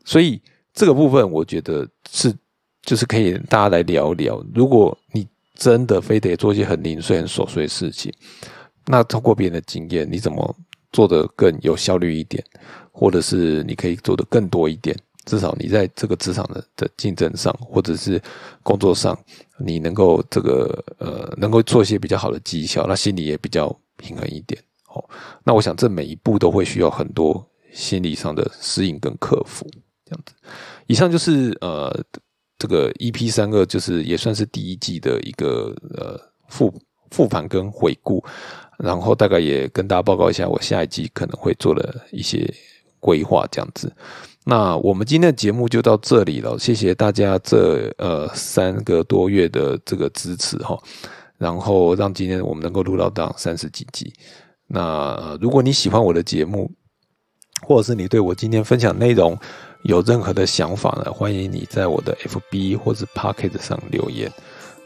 [0.04, 0.42] 所以
[0.80, 2.34] 这个部分，我觉得是。
[2.82, 8.10] 就是可以大家来聊聊，如果你真的非得做一些很零碎、很琐碎的事情，
[8.86, 10.56] 那通过别人的经验，你怎么
[10.90, 12.42] 做得更有效率一点，
[12.90, 14.96] 或者是你可以做得更多一点？
[15.26, 18.20] 至少你在这个职场的的竞争上，或者是
[18.62, 19.16] 工作上，
[19.58, 23.68] 你能够这个呃，能够做一些比较好的绩效，那心里也比较
[23.98, 24.58] 平衡一点。
[24.88, 25.04] 哦，
[25.44, 29.70] 那我想这每一步都会需要很多心理上的适应跟克服。
[30.11, 30.34] 这样子，
[30.88, 32.04] 以上就是呃。
[32.62, 36.70] 这个 EP 三个就是也算是第一季的一个呃复
[37.11, 38.22] 复盘跟回顾，
[38.76, 42.52] 然后大概也跟大家报告一下我下一季可能会做的一些
[42.98, 43.90] 规划这样子。
[44.44, 50.78] 那我们今天的节目就到这里了，谢谢大家这呃三个多月的这个支持哈，
[51.38, 54.12] 然后让今天我们能够录到档三十几集。
[54.66, 56.70] 那如果你喜欢我的节目，
[57.62, 59.34] 或者是你对我今天分享内容，
[59.82, 61.12] 有任何的想法呢？
[61.12, 64.30] 欢迎你在我的 FB 或者 Pocket 上留言。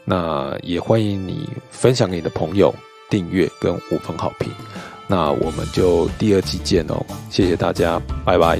[0.03, 2.73] 那也欢迎你分享给你的朋友，
[3.09, 4.51] 订阅跟五分好评。
[5.07, 8.59] 那我们就第二期见哦，谢谢大家，拜拜。